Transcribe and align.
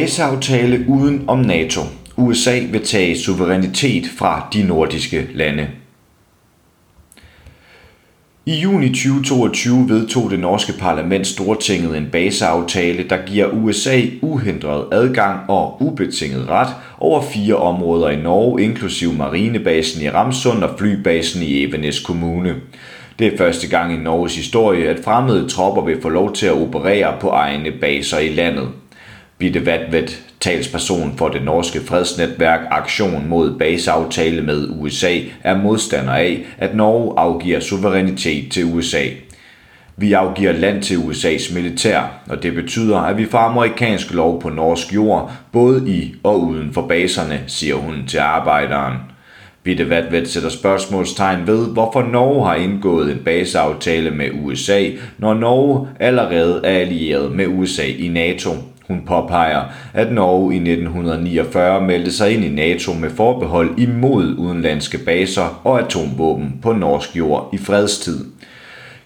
Baseaftale 0.00 0.84
uden 0.88 1.24
om 1.26 1.38
NATO. 1.38 1.80
USA 2.16 2.60
vil 2.70 2.84
tage 2.84 3.18
suverænitet 3.18 4.04
fra 4.18 4.48
de 4.52 4.62
nordiske 4.62 5.26
lande. 5.34 5.68
I 8.46 8.54
juni 8.54 8.88
2022 8.88 9.88
vedtog 9.88 10.30
det 10.30 10.38
norske 10.38 10.72
parlament 10.80 11.26
Stortinget 11.26 11.96
en 11.96 12.08
baseaftale, 12.12 13.08
der 13.08 13.16
giver 13.26 13.46
USA 13.46 14.00
uhindret 14.22 14.84
adgang 14.92 15.40
og 15.50 15.82
ubetinget 15.82 16.48
ret 16.48 16.74
over 16.98 17.22
fire 17.22 17.56
områder 17.56 18.08
i 18.08 18.16
Norge, 18.16 18.62
inklusiv 18.62 19.12
marinebasen 19.12 20.02
i 20.02 20.10
Ramsund 20.10 20.64
og 20.64 20.78
flybasen 20.78 21.42
i 21.42 21.64
Evenes 21.64 22.00
kommune. 22.00 22.54
Det 23.18 23.26
er 23.26 23.38
første 23.38 23.68
gang 23.68 23.94
i 23.94 23.96
Norges 23.96 24.36
historie, 24.36 24.88
at 24.88 25.04
fremmede 25.04 25.48
tropper 25.48 25.84
vil 25.84 26.02
få 26.02 26.08
lov 26.08 26.32
til 26.32 26.46
at 26.46 26.62
operere 26.62 27.14
på 27.20 27.28
egne 27.28 27.70
baser 27.80 28.18
i 28.18 28.28
landet. 28.28 28.68
Bitte 29.40 29.66
Vatvet, 29.66 30.22
talsperson 30.40 31.14
for 31.16 31.28
det 31.28 31.44
norske 31.44 31.80
fredsnetværk 31.80 32.60
Aktion 32.70 33.28
mod 33.28 33.58
baseaftale 33.58 34.42
med 34.42 34.68
USA, 34.70 35.18
er 35.42 35.56
modstander 35.56 36.12
af, 36.12 36.44
at 36.58 36.74
Norge 36.74 37.18
afgiver 37.18 37.60
suverænitet 37.60 38.52
til 38.52 38.64
USA. 38.64 39.02
Vi 39.96 40.12
afgiver 40.12 40.52
land 40.52 40.82
til 40.82 40.94
USA's 40.94 41.54
militær, 41.54 42.22
og 42.28 42.42
det 42.42 42.54
betyder, 42.54 42.98
at 42.98 43.18
vi 43.18 43.26
får 43.26 43.38
amerikansk 43.38 44.14
lov 44.14 44.40
på 44.40 44.48
norsk 44.48 44.94
jord, 44.94 45.32
både 45.52 45.90
i 45.90 46.14
og 46.22 46.40
uden 46.40 46.72
for 46.72 46.88
baserne, 46.88 47.40
siger 47.46 47.74
hun 47.74 48.04
til 48.08 48.18
arbejderen. 48.18 48.96
Bitte 49.62 49.90
Vatvet 49.90 50.28
sætter 50.28 50.48
spørgsmålstegn 50.48 51.46
ved, 51.46 51.72
hvorfor 51.72 52.02
Norge 52.02 52.46
har 52.46 52.54
indgået 52.54 53.12
en 53.12 53.18
baseaftale 53.24 54.10
med 54.10 54.28
USA, 54.42 54.84
når 55.18 55.34
Norge 55.34 55.88
allerede 56.00 56.60
er 56.64 56.78
allieret 56.78 57.32
med 57.32 57.46
USA 57.46 57.86
i 57.86 58.08
NATO. 58.08 58.50
Hun 58.90 59.02
påpeger, 59.06 59.62
at 59.94 60.12
Norge 60.12 60.54
i 60.54 60.56
1949 60.56 61.86
meldte 61.86 62.12
sig 62.12 62.34
ind 62.34 62.44
i 62.44 62.48
NATO 62.48 62.92
med 62.92 63.10
forbehold 63.10 63.78
imod 63.78 64.34
udenlandske 64.38 64.98
baser 64.98 65.60
og 65.64 65.80
atomvåben 65.80 66.54
på 66.62 66.72
norsk 66.72 67.16
jord 67.16 67.50
i 67.52 67.58
fredstid. 67.58 68.24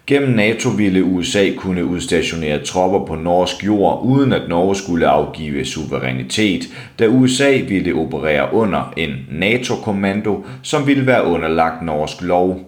Gennem 0.07 0.29
NATO 0.29 0.69
ville 0.69 1.03
USA 1.03 1.49
kunne 1.57 1.85
udstationere 1.85 2.59
tropper 2.65 3.05
på 3.05 3.15
norsk 3.15 3.65
jord, 3.65 4.01
uden 4.03 4.33
at 4.33 4.49
Norge 4.49 4.75
skulle 4.75 5.07
afgive 5.07 5.65
suverænitet, 5.65 6.63
da 6.99 7.07
USA 7.07 7.59
ville 7.67 7.95
operere 7.95 8.53
under 8.53 8.93
en 8.97 9.15
NATO-kommando, 9.31 10.43
som 10.61 10.87
ville 10.87 11.07
være 11.07 11.25
underlagt 11.25 11.85
norsk 11.85 12.21
lov. 12.21 12.59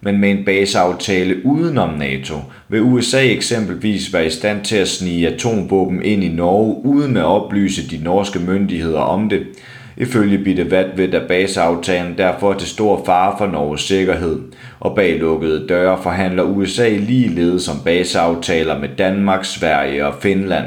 Men 0.00 0.20
med 0.20 0.30
en 0.30 0.44
baseaftale 0.44 1.46
udenom 1.46 1.94
NATO 1.94 2.34
vil 2.68 2.82
USA 2.82 3.26
eksempelvis 3.26 4.14
være 4.14 4.26
i 4.26 4.30
stand 4.30 4.64
til 4.64 4.76
at 4.76 4.88
snige 4.88 5.28
atomvåben 5.28 6.02
ind 6.02 6.24
i 6.24 6.28
Norge 6.28 6.84
uden 6.84 7.16
at 7.16 7.24
oplyse 7.24 7.90
de 7.90 8.04
norske 8.04 8.38
myndigheder 8.38 9.00
om 9.00 9.28
det. 9.28 9.46
Ifølge 9.96 10.38
Bitte 10.38 10.70
Vatvet 10.70 11.14
er 11.14 11.28
baseaftalen 11.28 12.18
derfor 12.18 12.52
til 12.54 12.68
stor 12.68 13.02
fare 13.06 13.34
for 13.38 13.46
Norges 13.46 13.80
sikkerhed, 13.80 14.40
og 14.80 14.94
bag 14.96 15.18
lukkede 15.18 15.68
døre 15.68 16.02
forhandler 16.02 16.42
USA 16.42 16.88
ligeledes 16.88 17.68
om 17.68 17.76
baseaftaler 17.84 18.78
med 18.78 18.88
Danmark, 18.98 19.44
Sverige 19.44 20.06
og 20.06 20.14
Finland. 20.22 20.64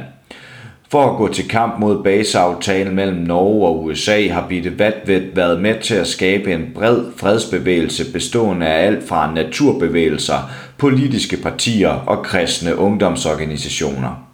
For 0.92 1.12
at 1.12 1.18
gå 1.18 1.34
til 1.34 1.50
kamp 1.50 1.80
mod 1.80 2.04
baseaftalen 2.04 2.96
mellem 2.96 3.18
Norge 3.18 3.68
og 3.68 3.84
USA 3.84 4.28
har 4.28 4.48
Bitte 4.50 4.80
Vatvedt 4.80 5.36
været 5.36 5.62
med 5.62 5.80
til 5.82 5.96
at 5.96 6.08
skabe 6.08 6.54
en 6.54 6.72
bred 6.76 7.04
fredsbevægelse 7.18 8.14
bestående 8.14 8.68
af 8.68 8.86
alt 8.86 9.08
fra 9.08 9.34
naturbevægelser, 9.34 10.50
politiske 10.78 11.38
partier 11.44 11.90
og 11.90 12.24
kristne 12.24 12.78
ungdomsorganisationer. 12.78 14.31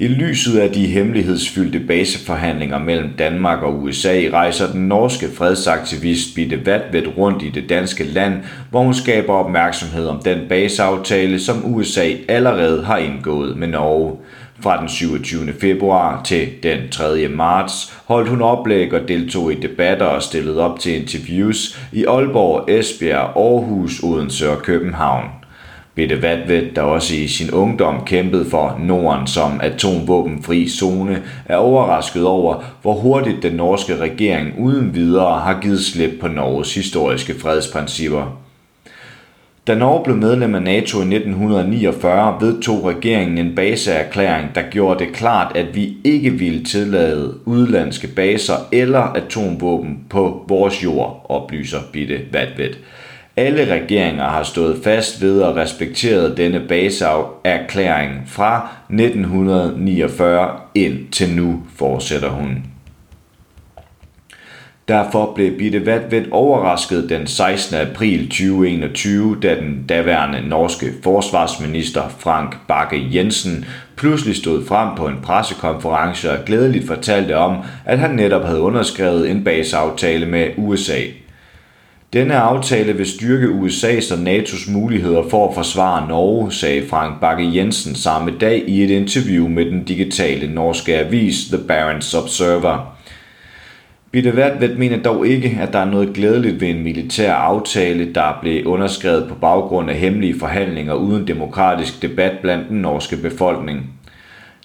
I 0.00 0.08
lyset 0.08 0.58
af 0.58 0.70
de 0.70 0.86
hemmelighedsfyldte 0.86 1.80
baseforhandlinger 1.80 2.78
mellem 2.78 3.10
Danmark 3.18 3.62
og 3.62 3.82
USA 3.82 4.22
rejser 4.32 4.72
den 4.72 4.88
norske 4.88 5.26
fredsaktivist 5.34 6.34
Bitte 6.34 6.66
Vatvet 6.66 7.16
rundt 7.16 7.42
i 7.42 7.50
det 7.50 7.68
danske 7.68 8.04
land, 8.04 8.34
hvor 8.70 8.82
hun 8.82 8.94
skaber 8.94 9.32
opmærksomhed 9.32 10.06
om 10.06 10.22
den 10.24 10.38
baseaftale, 10.48 11.40
som 11.40 11.74
USA 11.74 12.12
allerede 12.28 12.84
har 12.84 12.96
indgået 12.96 13.56
med 13.56 13.68
Norge. 13.68 14.16
Fra 14.60 14.80
den 14.80 14.88
27. 14.88 15.52
februar 15.60 16.22
til 16.22 16.48
den 16.62 16.78
3. 16.90 17.28
marts 17.28 18.00
holdt 18.04 18.28
hun 18.28 18.42
oplæg 18.42 18.92
og 18.94 19.08
deltog 19.08 19.52
i 19.52 19.60
debatter 19.60 20.06
og 20.06 20.22
stillede 20.22 20.60
op 20.60 20.78
til 20.78 20.96
interviews 20.96 21.80
i 21.92 22.04
Aalborg, 22.04 22.70
Esbjerg, 22.70 23.36
Aarhus, 23.36 24.02
Odense 24.02 24.50
og 24.50 24.62
København. 24.62 25.39
Bette 25.94 26.22
Vatvet, 26.22 26.76
der 26.76 26.82
også 26.82 27.14
i 27.14 27.26
sin 27.26 27.50
ungdom 27.50 28.04
kæmpede 28.06 28.50
for 28.50 28.76
Norden 28.78 29.26
som 29.26 29.60
atomvåbenfri 29.62 30.68
zone, 30.68 31.22
er 31.46 31.56
overrasket 31.56 32.24
over, 32.24 32.64
hvor 32.82 32.94
hurtigt 32.94 33.42
den 33.42 33.52
norske 33.52 33.96
regering 33.96 34.58
uden 34.58 34.94
videre 34.94 35.40
har 35.40 35.60
givet 35.62 35.80
slip 35.80 36.20
på 36.20 36.28
Norges 36.28 36.74
historiske 36.74 37.34
fredsprincipper. 37.40 38.40
Da 39.66 39.74
Norge 39.74 40.04
blev 40.04 40.16
medlem 40.16 40.54
af 40.54 40.62
NATO 40.62 40.98
i 40.98 41.14
1949, 41.14 42.36
vedtog 42.40 42.84
regeringen 42.84 43.38
en 43.38 43.54
baseerklæring, 43.54 44.54
der 44.54 44.62
gjorde 44.70 45.04
det 45.04 45.14
klart, 45.14 45.56
at 45.56 45.74
vi 45.74 45.96
ikke 46.04 46.30
ville 46.30 46.64
tillade 46.64 47.34
udlandske 47.44 48.06
baser 48.06 48.54
eller 48.72 49.00
atomvåben 49.00 49.98
på 50.10 50.44
vores 50.48 50.84
jord, 50.84 51.26
oplyser 51.28 51.78
Bitte 51.92 52.20
Vatvedt. 52.32 52.78
Alle 53.36 53.74
regeringer 53.74 54.24
har 54.24 54.42
stået 54.42 54.80
fast 54.84 55.22
ved 55.22 55.42
at 55.42 55.56
respektere 55.56 56.36
denne 56.36 56.60
baseerklæring 56.68 58.10
fra 58.26 58.68
1949 58.90 60.60
ind 60.74 61.08
til 61.12 61.30
nu, 61.34 61.62
fortsætter 61.76 62.28
hun. 62.28 62.64
Derfor 64.88 65.32
blev 65.34 65.58
Bitte 65.58 65.86
Vatvedt 65.86 66.28
overrasket 66.30 67.08
den 67.08 67.26
16. 67.26 67.76
april 67.76 68.28
2021, 68.28 69.36
da 69.42 69.54
den 69.54 69.84
daværende 69.88 70.48
norske 70.48 70.86
forsvarsminister 71.02 72.02
Frank 72.18 72.56
Bakke 72.68 73.08
Jensen 73.12 73.64
pludselig 73.96 74.36
stod 74.36 74.66
frem 74.66 74.96
på 74.96 75.06
en 75.06 75.18
pressekonference 75.22 76.30
og 76.30 76.44
glædeligt 76.46 76.86
fortalte 76.86 77.36
om, 77.36 77.56
at 77.84 77.98
han 77.98 78.10
netop 78.10 78.44
havde 78.44 78.60
underskrevet 78.60 79.30
en 79.30 79.44
baseaftale 79.44 80.26
med 80.26 80.48
USA. 80.56 81.00
Denne 82.12 82.36
aftale 82.36 82.92
vil 82.92 83.06
styrke 83.06 83.46
USA's 83.46 84.12
og 84.12 84.18
NATO's 84.18 84.72
muligheder 84.72 85.22
for 85.30 85.48
at 85.48 85.54
forsvare 85.54 86.08
Norge, 86.08 86.52
sagde 86.52 86.88
Frank 86.88 87.20
Bakke 87.20 87.56
Jensen 87.56 87.94
samme 87.94 88.32
dag 88.40 88.64
i 88.66 88.84
et 88.84 88.90
interview 88.90 89.48
med 89.48 89.64
den 89.64 89.84
digitale 89.84 90.54
norske 90.54 90.98
avis 90.98 91.44
The 91.52 91.58
Barents 91.68 92.14
Observer. 92.14 92.96
Bitte 94.10 94.36
Vatvet 94.36 94.78
mener 94.78 95.02
dog 95.02 95.26
ikke, 95.26 95.58
at 95.60 95.72
der 95.72 95.78
er 95.78 95.90
noget 95.90 96.12
glædeligt 96.14 96.60
ved 96.60 96.68
en 96.68 96.82
militær 96.82 97.32
aftale, 97.32 98.14
der 98.14 98.38
blev 98.40 98.66
underskrevet 98.66 99.28
på 99.28 99.34
baggrund 99.34 99.90
af 99.90 99.96
hemmelige 99.96 100.38
forhandlinger 100.38 100.94
uden 100.94 101.28
demokratisk 101.28 102.02
debat 102.02 102.32
blandt 102.42 102.68
den 102.68 102.78
norske 102.78 103.16
befolkning. 103.16 103.90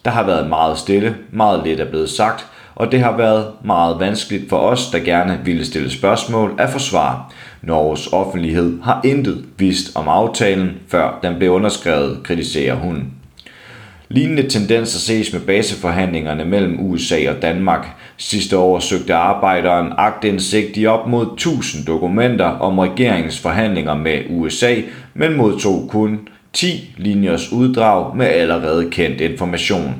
Der 0.06 0.12
har 0.12 0.26
været 0.26 0.50
meget 0.50 0.78
stille, 0.78 1.16
meget 1.32 1.62
lidt 1.66 1.80
er 1.80 1.90
blevet 1.90 2.10
sagt, 2.10 2.46
og 2.76 2.92
det 2.92 3.00
har 3.00 3.18
været 3.18 3.48
meget 3.64 4.00
vanskeligt 4.00 4.50
for 4.50 4.58
os, 4.58 4.92
der 4.92 5.00
gerne 5.00 5.40
ville 5.44 5.66
stille 5.66 5.90
spørgsmål, 5.90 6.54
at 6.58 6.70
forsvare. 6.70 7.24
Norges 7.62 8.08
offentlighed 8.08 8.82
har 8.84 9.02
intet 9.04 9.46
vist 9.58 9.96
om 9.96 10.08
aftalen, 10.08 10.72
før 10.88 11.20
den 11.24 11.36
blev 11.38 11.52
underskrevet, 11.52 12.24
kritiserer 12.24 12.76
hun. 12.76 13.04
Lignende 14.10 14.50
tendenser 14.50 15.00
ses 15.00 15.34
med 15.34 15.42
baseforhandlingerne 15.42 16.46
mellem 16.46 16.80
USA 16.80 17.30
og 17.30 17.42
Danmark. 17.42 17.88
Sidste 18.18 18.58
år 18.58 18.80
søgte 18.80 19.14
arbejderen 19.14 19.94
agtindsigt 19.98 20.78
i 20.78 20.86
op 20.86 21.08
mod 21.08 21.34
1000 21.34 21.86
dokumenter 21.86 22.46
om 22.46 22.80
regeringens 22.80 23.40
forhandlinger 23.40 23.94
med 23.94 24.22
USA, 24.30 24.76
men 25.14 25.38
modtog 25.38 25.90
kun 25.90 26.20
10 26.54 26.94
linjers 26.98 27.52
uddrag 27.52 28.18
med 28.18 28.26
allerede 28.26 28.92
kendt 28.92 29.22
information. 29.22 29.96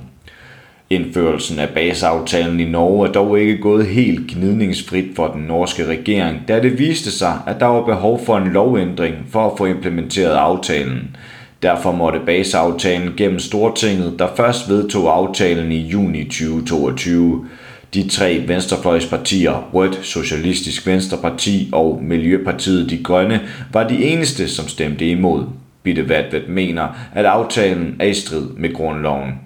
Indførelsen 0.90 1.60
af 1.60 1.70
baseaftalen 1.70 2.60
i 2.60 2.66
Norge 2.66 3.08
er 3.08 3.12
dog 3.12 3.40
ikke 3.40 3.58
gået 3.58 3.86
helt 3.86 4.32
gnidningsfrit 4.32 5.06
for 5.16 5.28
den 5.28 5.42
norske 5.42 5.86
regering, 5.86 6.42
da 6.48 6.62
det 6.62 6.80
viste 6.80 7.12
sig, 7.12 7.40
at 7.48 7.60
der 7.60 7.66
var 7.66 7.86
behov 7.86 8.26
for 8.26 8.38
en 8.38 8.48
lovændring 8.48 9.16
for 9.32 9.52
at 9.52 9.58
få 9.58 9.66
implementeret 9.66 10.34
aftalen. 10.34 11.16
Derfor 11.64 11.92
måtte 11.92 12.20
baseaftalen 12.26 13.14
gennem 13.18 13.40
Stortinget, 13.40 14.20
der 14.20 14.28
først 14.36 14.70
vedtog 14.70 15.18
aftalen 15.18 15.72
i 15.72 15.88
juni 15.88 16.24
2022. 16.24 17.46
De 17.94 18.10
tre 18.10 18.44
venstrefløjspartier, 18.48 19.70
Rødt, 19.74 20.00
Socialistisk 20.02 20.88
Venstreparti 20.88 21.70
og 21.72 22.00
Miljøpartiet 22.04 22.90
De 22.90 23.04
Grønne, 23.04 23.42
var 23.74 23.88
de 23.88 24.04
eneste, 24.04 24.48
som 24.48 24.68
stemte 24.68 25.10
imod. 25.10 25.44
Bitte 25.84 26.10
Vatvet 26.10 26.50
mener, 26.50 26.88
at 27.14 27.26
aftalen 27.26 27.96
er 28.00 28.06
i 28.06 28.14
strid 28.14 28.48
med 28.58 28.74
grundloven. 28.74 29.45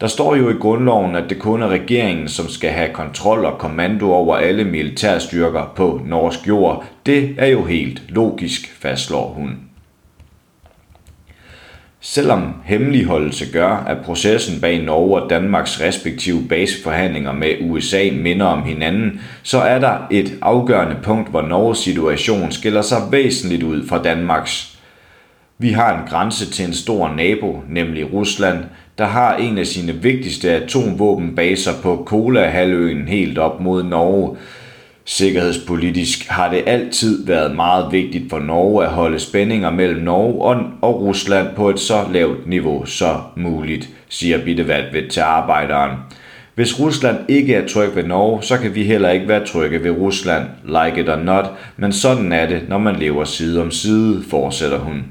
Der 0.00 0.06
står 0.06 0.36
jo 0.36 0.50
i 0.50 0.52
grundloven, 0.52 1.16
at 1.16 1.30
det 1.30 1.38
kun 1.38 1.62
er 1.62 1.68
regeringen, 1.68 2.28
som 2.28 2.48
skal 2.48 2.70
have 2.70 2.92
kontrol 2.92 3.44
og 3.44 3.58
kommando 3.58 4.12
over 4.12 4.36
alle 4.36 4.64
militærstyrker 4.64 5.72
på 5.76 6.00
norsk 6.06 6.48
jord. 6.48 6.84
Det 7.06 7.34
er 7.38 7.46
jo 7.46 7.64
helt 7.64 8.02
logisk, 8.08 8.76
fastslår 8.80 9.28
hun. 9.28 9.58
Selvom 12.00 12.54
hemmeligholdelse 12.64 13.52
gør, 13.52 13.68
at 13.68 14.04
processen 14.04 14.60
bag 14.60 14.82
Norge 14.84 15.22
og 15.22 15.30
Danmarks 15.30 15.80
respektive 15.80 16.48
baseforhandlinger 16.48 17.32
med 17.32 17.56
USA 17.60 18.08
minder 18.12 18.46
om 18.46 18.62
hinanden, 18.62 19.20
så 19.42 19.58
er 19.58 19.78
der 19.78 19.98
et 20.10 20.38
afgørende 20.42 20.96
punkt, 21.02 21.30
hvor 21.30 21.42
Norges 21.42 21.78
situation 21.78 22.52
skiller 22.52 22.82
sig 22.82 22.98
væsentligt 23.10 23.62
ud 23.62 23.88
fra 23.88 24.02
Danmarks. 24.02 24.78
Vi 25.58 25.70
har 25.72 25.98
en 25.98 26.08
grænse 26.08 26.50
til 26.50 26.64
en 26.64 26.74
stor 26.74 27.14
nabo, 27.14 27.62
nemlig 27.68 28.12
Rusland, 28.12 28.64
der 29.00 29.06
har 29.06 29.36
en 29.36 29.58
af 29.58 29.66
sine 29.66 29.92
vigtigste 29.92 30.50
atomvåbenbaser 30.50 31.72
på 31.82 32.02
Kola-halvøen 32.06 33.08
helt 33.08 33.38
op 33.38 33.60
mod 33.60 33.82
Norge, 33.82 34.36
Sikkerhedspolitisk 35.04 36.28
har 36.28 36.50
det 36.50 36.62
altid 36.66 37.26
været 37.26 37.56
meget 37.56 37.92
vigtigt 37.92 38.30
for 38.30 38.38
Norge 38.38 38.84
at 38.84 38.90
holde 38.90 39.18
spændinger 39.18 39.70
mellem 39.70 40.02
Norge 40.02 40.62
og, 40.82 41.00
Rusland 41.00 41.48
på 41.56 41.70
et 41.70 41.80
så 41.80 42.04
lavt 42.12 42.46
niveau 42.46 42.84
som 42.84 43.20
muligt, 43.36 43.88
siger 44.08 44.44
Bitte 44.44 44.68
Vatvet 44.68 45.10
til 45.10 45.20
arbejderen. 45.20 45.96
Hvis 46.54 46.80
Rusland 46.80 47.16
ikke 47.28 47.54
er 47.54 47.68
tryg 47.68 47.96
ved 47.96 48.04
Norge, 48.04 48.42
så 48.42 48.58
kan 48.58 48.74
vi 48.74 48.84
heller 48.84 49.10
ikke 49.10 49.28
være 49.28 49.46
trygge 49.46 49.84
ved 49.84 49.90
Rusland, 49.90 50.44
like 50.64 51.00
it 51.00 51.08
or 51.08 51.16
not, 51.16 51.44
men 51.76 51.92
sådan 51.92 52.32
er 52.32 52.48
det, 52.48 52.68
når 52.68 52.78
man 52.78 52.96
lever 52.96 53.24
side 53.24 53.62
om 53.62 53.70
side, 53.70 54.22
fortsætter 54.30 54.78
hun. 54.78 55.04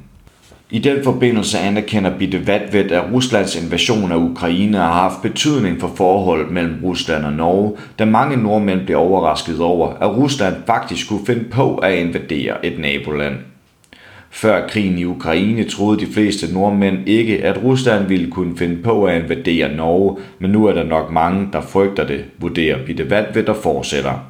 I 0.72 0.80
den 0.80 1.04
forbindelse 1.04 1.60
anerkender 1.60 2.18
Bitte 2.18 2.48
Vatvet, 2.48 2.92
at 2.92 3.04
Ruslands 3.14 3.56
invasion 3.56 4.12
af 4.12 4.16
Ukraine 4.16 4.78
har 4.78 4.94
haft 4.94 5.22
betydning 5.22 5.80
for 5.80 5.92
forholdet 5.96 6.52
mellem 6.52 6.76
Rusland 6.84 7.26
og 7.26 7.34
Norge, 7.34 7.78
da 8.00 8.06
mange 8.06 8.38
nordmænd 8.38 8.86
blev 8.86 8.98
overrasket 8.98 9.60
over, 9.60 9.94
at 9.94 10.18
Rusland 10.18 10.56
faktisk 10.68 11.10
kunne 11.10 11.26
finde 11.26 11.44
på 11.44 11.76
at 11.76 12.00
invadere 12.00 12.66
et 12.66 12.80
naboland. 12.80 13.36
Før 14.30 14.68
krigen 14.68 14.98
i 14.98 15.06
Ukraine 15.06 15.64
troede 15.64 16.00
de 16.00 16.12
fleste 16.14 16.54
nordmænd 16.54 16.98
ikke, 17.08 17.46
at 17.46 17.64
Rusland 17.64 18.08
ville 18.08 18.32
kunne 18.32 18.58
finde 18.58 18.84
på 18.84 19.06
at 19.06 19.24
invadere 19.24 19.76
Norge, 19.76 20.18
men 20.40 20.52
nu 20.52 20.66
er 20.66 20.74
der 20.74 20.84
nok 20.84 21.12
mange, 21.12 21.50
der 21.54 21.62
frygter 21.62 22.08
det, 22.08 22.26
vurderer 22.38 22.86
Bitte 22.86 23.10
Vatvet 23.10 23.50
og 23.50 23.56
fortsætter. 23.56 24.29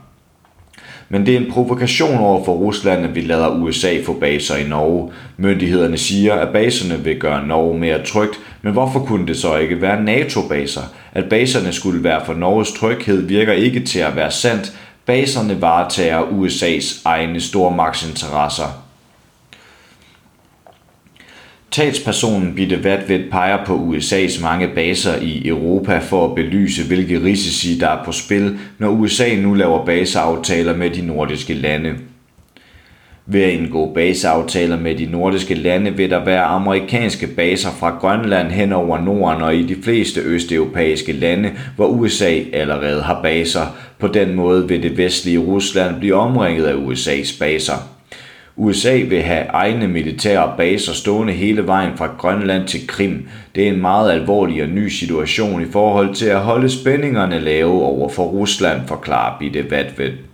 Men 1.09 1.25
det 1.25 1.33
er 1.33 1.39
en 1.39 1.51
provokation 1.51 2.17
over 2.17 2.45
for 2.45 2.53
Rusland, 2.53 3.05
at 3.05 3.15
vi 3.15 3.21
lader 3.21 3.49
USA 3.49 4.01
få 4.05 4.13
baser 4.13 4.55
i 4.55 4.67
Norge. 4.67 5.11
Myndighederne 5.37 5.97
siger, 5.97 6.33
at 6.33 6.53
baserne 6.53 7.03
vil 7.03 7.19
gøre 7.19 7.47
Norge 7.47 7.79
mere 7.79 8.03
trygt, 8.03 8.39
men 8.61 8.73
hvorfor 8.73 8.99
kunne 8.99 9.27
det 9.27 9.37
så 9.37 9.57
ikke 9.57 9.81
være 9.81 10.03
NATO-baser? 10.03 10.81
At 11.13 11.29
baserne 11.29 11.73
skulle 11.73 12.03
være 12.03 12.25
for 12.25 12.33
Norges 12.33 12.71
tryghed 12.71 13.21
virker 13.27 13.53
ikke 13.53 13.79
til 13.79 13.99
at 13.99 14.15
være 14.15 14.31
sandt. 14.31 14.73
Baserne 15.05 15.61
varetager 15.61 16.21
USA's 16.21 17.01
egne 17.05 17.41
stormagtsinteresser. 17.41 18.88
Talspersonen 21.71 22.55
Bitte 22.55 22.83
Vatvet 22.83 23.29
peger 23.31 23.65
på 23.65 23.73
USA's 23.73 24.41
mange 24.41 24.67
baser 24.75 25.21
i 25.21 25.47
Europa 25.47 25.97
for 25.97 26.25
at 26.25 26.35
belyse, 26.35 26.87
hvilke 26.87 27.23
risici 27.23 27.79
der 27.79 27.87
er 27.87 28.03
på 28.05 28.11
spil, 28.11 28.57
når 28.77 28.89
USA 28.89 29.35
nu 29.35 29.53
laver 29.53 29.85
baseaftaler 29.85 30.75
med 30.75 30.89
de 30.89 31.01
nordiske 31.01 31.53
lande. 31.53 31.93
Ved 33.25 33.41
at 33.43 33.53
indgå 33.53 33.93
baseaftaler 33.93 34.79
med 34.79 34.95
de 34.95 35.05
nordiske 35.05 35.53
lande 35.53 35.91
vil 35.91 36.09
der 36.09 36.25
være 36.25 36.43
amerikanske 36.43 37.27
baser 37.27 37.69
fra 37.79 37.89
Grønland 37.89 38.51
hen 38.51 38.73
over 38.73 39.01
Norden 39.01 39.41
og 39.41 39.55
i 39.55 39.63
de 39.63 39.75
fleste 39.83 40.21
østeuropæiske 40.21 41.11
lande, 41.11 41.51
hvor 41.75 41.87
USA 41.87 42.39
allerede 42.53 43.01
har 43.01 43.21
baser. 43.21 43.77
På 43.99 44.07
den 44.07 44.35
måde 44.35 44.67
vil 44.67 44.83
det 44.83 44.97
vestlige 44.97 45.39
Rusland 45.39 45.99
blive 45.99 46.15
omringet 46.15 46.65
af 46.65 46.73
USA's 46.73 47.39
baser. 47.39 47.98
USA 48.61 49.03
vil 49.09 49.21
have 49.21 49.45
egne 49.45 49.87
militære 49.87 50.53
baser 50.57 50.93
stående 50.93 51.33
hele 51.33 51.67
vejen 51.67 51.97
fra 51.97 52.07
Grønland 52.17 52.67
til 52.67 52.87
Krim. 52.87 53.27
Det 53.55 53.63
er 53.63 53.71
en 53.71 53.81
meget 53.81 54.11
alvorlig 54.11 54.63
og 54.63 54.69
ny 54.69 54.87
situation 54.87 55.61
i 55.61 55.71
forhold 55.71 56.15
til 56.15 56.25
at 56.25 56.39
holde 56.39 56.69
spændingerne 56.69 57.39
lave 57.39 57.83
over 57.83 58.09
for 58.09 58.23
Rusland, 58.23 58.87
forklarer 58.87 59.39
Bitte 59.39 59.71
Vatvet. 59.71 60.28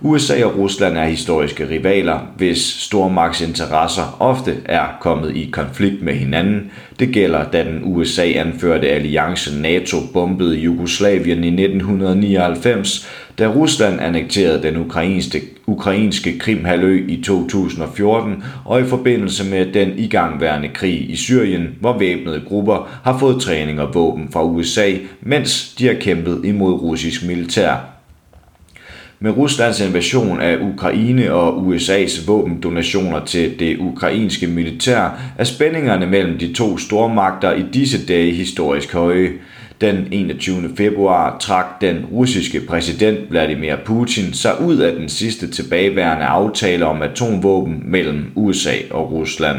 USA 0.00 0.44
og 0.44 0.58
Rusland 0.58 0.98
er 0.98 1.04
historiske 1.04 1.68
rivaler, 1.68 2.18
hvis 2.36 2.58
stormagtsinteresser 2.58 4.16
ofte 4.20 4.54
er 4.64 4.96
kommet 5.00 5.36
i 5.36 5.50
konflikt 5.52 6.02
med 6.02 6.14
hinanden. 6.14 6.70
Det 6.98 7.08
gælder, 7.08 7.50
da 7.50 7.64
den 7.64 7.80
USA-anførte 7.84 8.88
alliance 8.88 9.60
NATO 9.60 9.96
bombede 10.12 10.56
Jugoslavien 10.56 11.44
i 11.44 11.62
1999, 11.62 13.08
da 13.38 13.46
Rusland 13.46 14.00
annekterede 14.00 14.62
den 14.62 14.76
ukrainske, 14.76 15.42
ukrainske 15.66 16.38
Krimhalø 16.38 17.04
i 17.08 17.22
2014, 17.22 18.44
og 18.64 18.80
i 18.80 18.84
forbindelse 18.84 19.50
med 19.50 19.66
den 19.72 19.98
igangværende 19.98 20.68
krig 20.68 21.10
i 21.10 21.16
Syrien, 21.16 21.68
hvor 21.80 21.98
væbnede 21.98 22.42
grupper 22.48 23.00
har 23.04 23.18
fået 23.18 23.42
træning 23.42 23.80
og 23.80 23.94
våben 23.94 24.28
fra 24.32 24.44
USA, 24.44 24.92
mens 25.20 25.74
de 25.78 25.86
har 25.86 25.94
kæmpet 25.94 26.40
imod 26.44 26.72
russisk 26.72 27.26
militær. 27.26 27.95
Med 29.20 29.36
Ruslands 29.36 29.80
invasion 29.80 30.40
af 30.40 30.58
Ukraine 30.60 31.32
og 31.32 31.66
USA's 31.66 32.26
våbendonationer 32.26 33.24
til 33.24 33.58
det 33.58 33.78
ukrainske 33.78 34.46
militær 34.46 35.20
er 35.38 35.44
spændingerne 35.44 36.06
mellem 36.06 36.38
de 36.38 36.52
to 36.52 36.78
stormagter 36.78 37.52
i 37.52 37.64
disse 37.72 38.06
dage 38.06 38.32
historisk 38.32 38.92
høje. 38.92 39.32
Den 39.80 40.08
21. 40.10 40.70
februar 40.76 41.38
trak 41.38 41.80
den 41.80 42.06
russiske 42.12 42.60
præsident 42.60 43.30
Vladimir 43.30 43.76
Putin 43.84 44.32
sig 44.32 44.60
ud 44.60 44.76
af 44.76 44.92
den 44.96 45.08
sidste 45.08 45.50
tilbageværende 45.50 46.24
aftale 46.24 46.86
om 46.86 47.02
atomvåben 47.02 47.82
mellem 47.84 48.32
USA 48.34 48.74
og 48.90 49.12
Rusland. 49.12 49.58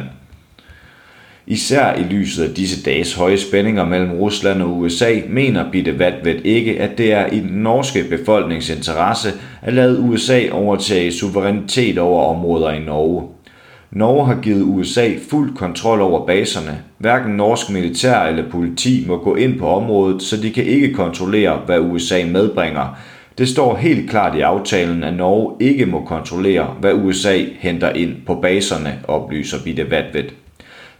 Især 1.49 1.95
i 1.95 2.03
lyset 2.03 2.43
af 2.43 2.55
disse 2.55 2.83
dages 2.83 3.13
høje 3.13 3.37
spændinger 3.37 3.85
mellem 3.85 4.11
Rusland 4.11 4.61
og 4.61 4.77
USA, 4.77 5.13
mener 5.29 5.71
Bitte 5.71 5.99
Vatvet 5.99 6.41
ikke, 6.45 6.81
at 6.81 6.97
det 6.97 7.13
er 7.13 7.25
i 7.25 7.39
den 7.39 7.57
norske 7.63 8.03
befolkningsinteresse 8.09 9.29
at 9.61 9.73
lade 9.73 9.99
USA 9.99 10.41
overtage 10.51 11.11
suverænitet 11.11 11.97
over 11.97 12.35
områder 12.35 12.71
i 12.71 12.79
Norge. 12.79 13.23
Norge 13.91 14.25
har 14.25 14.41
givet 14.41 14.61
USA 14.61 15.09
fuld 15.29 15.55
kontrol 15.55 16.01
over 16.01 16.25
baserne. 16.25 16.81
Hverken 16.97 17.31
norsk 17.31 17.69
militær 17.69 18.19
eller 18.19 18.49
politi 18.49 19.05
må 19.07 19.17
gå 19.17 19.35
ind 19.35 19.59
på 19.59 19.67
området, 19.67 20.21
så 20.21 20.37
de 20.37 20.51
kan 20.51 20.63
ikke 20.63 20.93
kontrollere, 20.93 21.59
hvad 21.65 21.79
USA 21.79 22.25
medbringer. 22.25 22.97
Det 23.37 23.47
står 23.47 23.75
helt 23.75 24.09
klart 24.09 24.37
i 24.37 24.41
aftalen, 24.41 25.03
at 25.03 25.13
Norge 25.13 25.55
ikke 25.59 25.85
må 25.85 26.05
kontrollere, 26.05 26.75
hvad 26.79 26.93
USA 26.93 27.37
henter 27.59 27.89
ind 27.89 28.15
på 28.25 28.35
baserne, 28.35 28.99
oplyser 29.07 29.57
Bitte 29.63 29.91
Vatvet. 29.91 30.33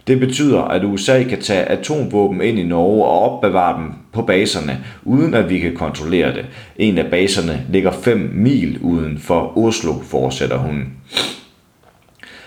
Det 0.08 0.20
betyder, 0.20 0.60
at 0.60 0.84
USA 0.84 1.22
kan 1.22 1.40
tage 1.40 1.64
atomvåben 1.64 2.40
ind 2.40 2.58
i 2.58 2.62
Norge 2.62 3.04
og 3.04 3.32
opbevare 3.32 3.80
dem 3.80 3.92
på 4.12 4.22
baserne, 4.22 4.78
uden 5.04 5.34
at 5.34 5.50
vi 5.50 5.58
kan 5.58 5.74
kontrollere 5.74 6.34
det. 6.34 6.46
En 6.76 6.98
af 6.98 7.10
baserne 7.10 7.66
ligger 7.70 7.90
5 7.90 8.30
mil 8.34 8.78
uden 8.82 9.18
for 9.18 9.58
Oslo, 9.58 9.92
fortsætter 10.02 10.56
hun. 10.58 10.84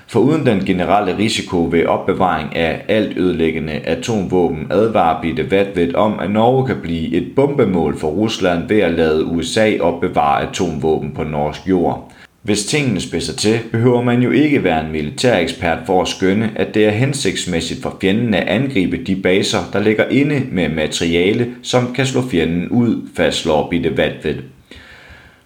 For 0.08 0.20
uden 0.20 0.46
den 0.46 0.66
generelle 0.66 1.18
risiko 1.18 1.68
ved 1.72 1.86
opbevaring 1.86 2.56
af 2.56 2.86
alt 2.88 3.18
ødelæggende 3.18 3.72
atomvåben 3.72 4.68
advarer 4.70 5.22
Bitte 5.22 5.52
Vatvedt 5.52 5.96
om, 5.96 6.20
at 6.20 6.32
Norge 6.32 6.68
kan 6.68 6.78
blive 6.82 7.14
et 7.14 7.28
bombemål 7.36 8.00
for 8.00 8.08
Rusland 8.08 8.68
ved 8.68 8.80
at 8.80 8.92
lade 8.92 9.26
USA 9.26 9.78
opbevare 9.80 10.50
atomvåben 10.50 11.12
på 11.12 11.24
norsk 11.24 11.68
jord. 11.70 12.12
Hvis 12.44 12.66
tingene 12.66 13.02
spidser 13.02 13.34
til, 13.34 13.60
behøver 13.72 14.02
man 14.02 14.22
jo 14.22 14.32
ikke 14.32 14.64
være 14.64 14.86
en 14.86 14.92
militær 14.92 15.38
ekspert 15.38 15.80
for 15.86 16.02
at 16.02 16.08
skønne, 16.08 16.52
at 16.56 16.74
det 16.74 16.86
er 16.86 16.92
hensigtsmæssigt 16.92 17.82
for 17.82 17.98
fjenden 18.02 18.34
at 18.34 18.48
angribe 18.48 18.98
de 18.98 19.16
baser, 19.16 19.60
der 19.74 19.80
ligger 19.80 20.08
inde 20.08 20.44
med 20.52 20.70
materiale, 20.70 21.48
som 21.64 21.94
kan 21.94 22.06
slå 22.06 22.22
fjenden 22.22 22.70
ud, 22.70 23.10
fastslår 23.16 23.70
Bitte 23.70 23.98
Vatvet. 23.98 24.44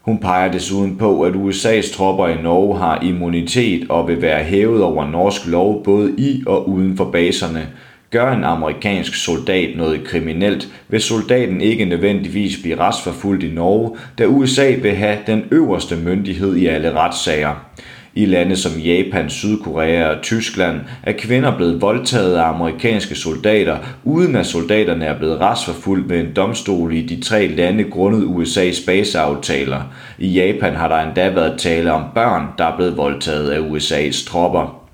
Hun 0.02 0.18
peger 0.18 0.52
desuden 0.52 0.98
på, 0.98 1.22
at 1.22 1.34
USA's 1.34 1.96
tropper 1.96 2.28
i 2.28 2.42
Norge 2.42 2.78
har 2.78 3.02
immunitet 3.02 3.90
og 3.90 4.08
vil 4.08 4.22
være 4.22 4.44
hævet 4.44 4.84
over 4.84 5.08
norsk 5.10 5.48
lov 5.48 5.84
både 5.84 6.14
i 6.18 6.44
og 6.48 6.70
uden 6.70 6.98
for 6.98 7.12
baserne, 7.12 7.68
Gør 8.16 8.32
en 8.32 8.44
amerikansk 8.44 9.16
soldat 9.16 9.78
noget 9.78 10.04
kriminelt, 10.04 10.68
vil 10.88 11.02
soldaten 11.02 11.62
ikke 11.62 11.86
nødvendigvis 11.86 12.58
blive 12.62 12.80
retsforfulgt 12.80 13.44
i 13.44 13.52
Norge, 13.52 13.98
da 14.18 14.26
USA 14.26 14.76
vil 14.82 14.96
have 14.96 15.18
den 15.28 15.44
øverste 15.52 15.96
myndighed 15.96 16.56
i 16.56 16.66
alle 16.66 16.94
retssager. 16.94 17.66
I 18.14 18.26
lande 18.26 18.56
som 18.56 18.72
Japan, 18.80 19.30
Sydkorea 19.30 20.10
og 20.10 20.22
Tyskland 20.22 20.80
er 21.04 21.12
kvinder 21.12 21.58
blevet 21.58 21.82
voldtaget 21.82 22.36
af 22.36 22.44
amerikanske 22.44 23.16
soldater, 23.16 23.78
uden 24.04 24.36
at 24.36 24.46
soldaterne 24.46 25.06
er 25.06 25.18
blevet 25.18 25.42
retsforfulgt 25.42 26.10
ved 26.10 26.20
en 26.20 26.34
domstol 26.36 26.94
i 26.94 27.02
de 27.02 27.22
tre 27.22 27.48
lande 27.48 27.84
grundet 27.84 28.24
USA's 28.24 28.86
baseaftaler. 28.86 29.82
I 30.20 30.28
Japan 30.28 30.76
har 30.76 30.88
der 30.88 30.98
endda 30.98 31.30
været 31.30 31.60
tale 31.60 31.92
om 31.92 32.04
børn, 32.14 32.48
der 32.58 32.66
er 32.66 32.76
blevet 32.76 32.98
voldtaget 32.98 33.50
af 33.50 33.60
USA's 33.60 34.30
tropper. 34.30 34.85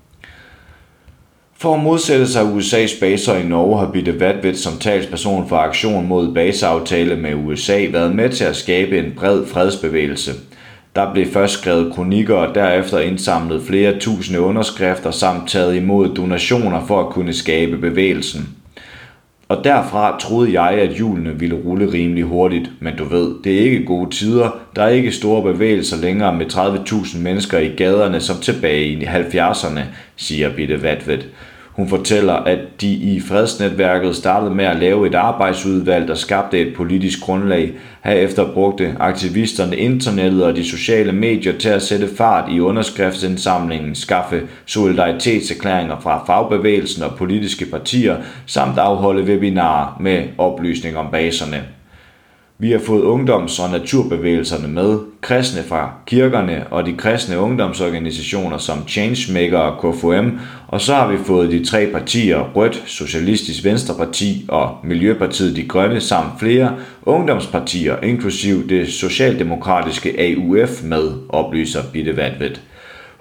For 1.62 1.76
at 1.76 1.84
modsætte 1.84 2.28
sig 2.28 2.42
USA's 2.42 3.00
baser 3.00 3.36
i 3.36 3.44
Norge 3.44 3.80
har 3.80 3.92
Bitte 3.92 4.20
Vatvet 4.20 4.58
som 4.58 4.78
talsperson 4.80 5.50
for 5.50 5.56
aktion 5.56 6.08
mod 6.08 6.34
baseaftale 6.34 7.16
med 7.16 7.34
USA 7.36 7.88
været 7.92 8.16
med 8.16 8.30
til 8.30 8.44
at 8.44 8.56
skabe 8.56 8.98
en 9.00 9.14
bred 9.16 9.46
fredsbevægelse. 9.46 10.32
Der 10.96 11.14
blev 11.14 11.26
først 11.26 11.54
skrevet 11.54 11.94
kronikker 11.94 12.36
og 12.36 12.56
derefter 12.56 13.00
indsamlet 13.00 13.64
flere 13.64 14.00
tusinde 14.00 14.42
underskrifter 14.42 15.12
samt 15.12 15.50
taget 15.50 15.76
imod 15.76 16.16
donationer 16.16 16.86
for 16.86 17.00
at 17.00 17.10
kunne 17.10 17.34
skabe 17.34 17.78
bevægelsen. 17.78 18.50
Og 19.48 19.64
derfra 19.64 20.20
troede 20.20 20.62
jeg, 20.62 20.72
at 20.80 20.96
hjulene 20.96 21.40
ville 21.40 21.56
rulle 21.56 21.94
rimelig 21.94 22.24
hurtigt, 22.24 22.72
men 22.80 22.96
du 22.98 23.04
ved, 23.04 23.36
det 23.44 23.56
er 23.56 23.62
ikke 23.62 23.86
gode 23.86 24.10
tider. 24.10 24.60
Der 24.76 24.84
er 24.84 24.90
ikke 24.90 25.12
store 25.12 25.54
bevægelser 25.54 25.98
længere 25.98 26.36
med 26.36 26.46
30.000 26.54 27.20
mennesker 27.20 27.58
i 27.58 27.68
gaderne 27.68 28.20
som 28.20 28.36
tilbage 28.42 28.86
i 28.86 29.04
70'erne, 29.04 29.82
siger 30.16 30.56
Bitte 30.56 30.84
Vatvet. 30.84 31.30
Hun 31.82 31.90
fortæller, 31.90 32.34
at 32.34 32.60
de 32.82 32.94
i 32.94 33.20
fredsnetværket 33.20 34.16
startede 34.16 34.56
med 34.56 34.66
at 34.66 34.80
lave 34.80 35.08
et 35.08 35.16
arbejdsudvalg, 35.16 36.08
der 36.08 36.16
skabte 36.16 36.60
et 36.60 36.74
politisk 36.76 37.22
grundlag. 37.22 37.74
Herefter 38.04 38.54
brugte 38.54 38.96
aktivisterne 39.00 39.78
internettet 39.78 40.44
og 40.44 40.56
de 40.56 40.64
sociale 40.64 41.12
medier 41.12 41.58
til 41.58 41.70
at 41.70 41.82
sætte 41.82 42.16
fart 42.16 42.52
i 42.52 42.60
underskriftsindsamlingen, 42.60 43.96
skaffe 43.96 44.42
solidaritetserklæringer 44.66 46.00
fra 46.00 46.24
fagbevægelsen 46.26 47.04
og 47.04 47.16
politiske 47.18 47.66
partier, 47.66 48.18
samt 48.46 48.78
afholde 48.78 49.24
webinarer 49.24 49.98
med 50.00 50.24
oplysning 50.38 50.98
om 50.98 51.08
baserne. 51.12 51.64
Vi 52.58 52.72
har 52.72 52.80
fået 52.80 53.04
ungdoms- 53.04 53.60
og 53.60 53.72
naturbevægelserne 53.72 54.68
med, 54.68 55.00
kristne 55.22 55.64
fra 55.64 55.92
kirkerne 56.06 56.66
og 56.72 56.86
de 56.86 56.94
kristne 56.94 57.40
ungdomsorganisationer 57.40 58.58
som 58.58 58.88
Changemaker 58.88 59.58
og 59.58 59.94
KFM, 59.94 60.30
og 60.68 60.82
så 60.82 60.94
har 60.94 61.12
vi 61.12 61.18
fået 61.26 61.52
de 61.52 61.66
tre 61.66 61.88
partier 61.88 62.52
Rødt, 62.56 62.84
Socialistisk 62.86 63.64
Venstreparti 63.64 64.46
og 64.48 64.78
Miljøpartiet 64.84 65.56
De 65.56 65.68
Grønne 65.68 66.02
samt 66.02 66.40
flere 66.40 66.76
ungdomspartier, 67.04 67.96
inklusiv 68.04 68.70
det 68.70 68.88
socialdemokratiske 68.94 70.16
AUF 70.20 70.84
med, 70.84 71.12
oplyser 71.30 71.82
Bitte 71.94 72.18
Vatvedt. 72.18 72.62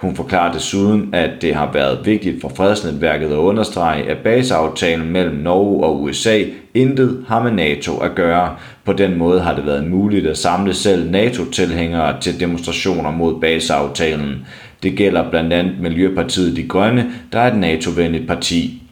Hun 0.01 0.17
forklarer 0.17 0.53
desuden, 0.53 1.11
at 1.13 1.31
det 1.43 1.55
har 1.55 1.73
været 1.73 2.07
vigtigt 2.07 2.41
for 2.41 2.53
fredsnetværket 2.57 3.27
at 3.27 3.37
understrege, 3.37 4.11
at 4.11 4.19
baseaftalen 4.19 5.13
mellem 5.13 5.37
Norge 5.37 5.85
og 5.85 6.03
USA 6.03 6.43
intet 6.75 7.25
har 7.29 7.43
med 7.43 7.53
NATO 7.53 7.99
at 7.99 8.15
gøre. 8.15 8.57
På 8.85 8.93
den 8.93 9.19
måde 9.19 9.41
har 9.41 9.55
det 9.55 9.67
været 9.67 9.87
muligt 9.87 10.27
at 10.27 10.39
samle 10.39 10.75
selv 10.75 11.11
NATO-tilhængere 11.11 12.21
til 12.21 12.41
demonstrationer 12.41 13.11
mod 13.11 13.41
baseaftalen. 13.41 14.47
Det 14.83 14.97
gælder 14.97 15.31
blandt 15.31 15.53
andet 15.53 15.81
Miljøpartiet 15.81 16.57
De 16.57 16.69
Grønne, 16.69 17.11
der 17.33 17.41
er 17.41 17.53
et 17.53 17.59
NATO-venligt 17.59 18.27
parti. 18.27 18.83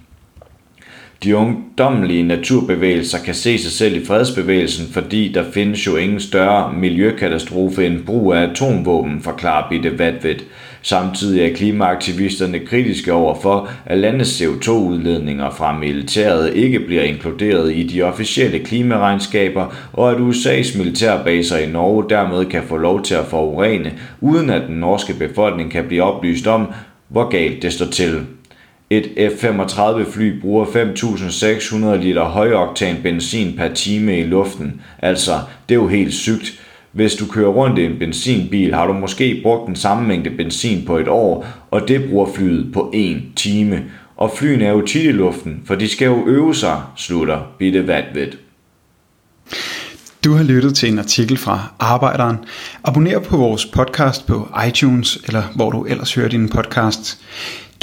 De 1.25 1.37
ungdommelige 1.37 2.23
naturbevægelser 2.23 3.19
kan 3.25 3.35
se 3.35 3.59
sig 3.59 3.73
selv 3.73 4.03
i 4.03 4.05
fredsbevægelsen, 4.05 4.93
fordi 4.93 5.33
der 5.33 5.45
findes 5.53 5.87
jo 5.87 5.97
ingen 5.97 6.21
større 6.21 6.73
miljøkatastrofe 6.73 7.87
end 7.87 8.05
brug 8.07 8.35
af 8.35 8.43
atomvåben, 8.43 9.23
forklarer 9.23 9.69
Bitte 9.69 9.99
Vatvedt. 9.99 10.45
Samtidig 10.89 11.45
er 11.45 11.57
klimaaktivisterne 11.57 12.59
kritiske 12.59 13.13
over 13.13 13.35
for, 13.43 13.71
at 13.87 13.99
landets 13.99 14.43
CO2-udledninger 14.43 15.51
fra 15.51 15.79
militæret 15.79 16.55
ikke 16.55 16.81
bliver 16.81 17.03
inkluderet 17.03 17.73
i 17.75 17.83
de 17.83 18.03
officielle 18.03 18.59
klimaregnskaber, 18.59 19.75
og 19.93 20.11
at 20.11 20.17
USA's 20.17 20.79
militærbaser 20.79 21.59
i 21.59 21.71
Norge 21.71 22.05
dermed 22.11 22.47
kan 22.47 22.63
få 22.63 22.77
lov 22.77 23.03
til 23.03 23.15
at 23.15 23.27
forurene, 23.27 23.93
uden 24.21 24.51
at 24.51 24.63
den 24.69 24.77
norske 24.77 25.15
befolkning 25.15 25.71
kan 25.71 25.85
blive 25.85 26.03
oplyst 26.03 26.47
om, 26.47 26.67
hvor 27.09 27.29
galt 27.29 27.63
det 27.63 27.73
står 27.73 27.87
til. 27.87 28.21
Et 28.91 29.09
F-35 29.17 30.13
fly 30.13 30.41
bruger 30.41 30.65
5.600 30.65 31.97
liter 31.97 32.25
højoktan 32.25 32.97
benzin 33.03 33.57
per 33.57 33.69
time 33.75 34.21
i 34.21 34.25
luften. 34.25 34.81
Altså, 34.99 35.33
det 35.69 35.75
er 35.75 35.81
jo 35.81 35.89
helt 35.89 36.15
sygt. 36.15 36.68
Hvis 36.93 37.15
du 37.15 37.27
kører 37.27 37.49
rundt 37.51 37.79
i 37.79 37.85
en 37.85 37.99
benzinbil, 37.99 38.75
har 38.75 38.87
du 38.87 38.93
måske 38.93 39.41
brugt 39.43 39.67
den 39.67 39.77
samme 39.77 40.09
mængde 40.09 40.31
benzin 40.31 40.87
på 40.87 40.99
et 40.99 41.09
år, 41.09 41.47
og 41.71 41.89
det 41.89 42.09
bruger 42.09 42.33
flyet 42.35 42.73
på 42.73 42.91
en 42.95 43.33
time. 43.37 43.85
Og 44.17 44.33
flyene 44.37 44.65
er 44.65 44.71
jo 44.71 44.87
tit 44.87 45.05
i 45.05 45.13
luften, 45.13 45.63
for 45.65 45.75
de 45.75 45.89
skal 45.89 46.07
jo 46.07 46.27
øve 46.27 46.55
sig, 46.55 46.83
slutter 46.97 47.41
Bitte 47.59 47.87
Vatvedt. 47.87 48.39
Du 50.25 50.33
har 50.33 50.45
lyttet 50.45 50.75
til 50.75 50.93
en 50.93 50.99
artikel 50.99 51.37
fra 51.37 51.73
Arbejderen. 51.79 52.37
Abonner 52.85 53.19
på 53.19 53.37
vores 53.37 53.67
podcast 53.67 54.27
på 54.27 54.49
iTunes, 54.69 55.19
eller 55.27 55.43
hvor 55.55 55.71
du 55.71 55.85
ellers 55.85 56.15
hører 56.15 56.29
din 56.29 56.49
podcast. 56.49 57.19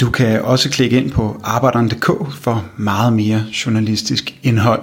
Du 0.00 0.10
kan 0.10 0.42
også 0.42 0.70
klikke 0.70 0.96
ind 0.96 1.10
på 1.10 1.40
arbejderen.dk 1.44 2.34
for 2.34 2.64
meget 2.76 3.12
mere 3.12 3.44
journalistisk 3.66 4.38
indhold. 4.42 4.82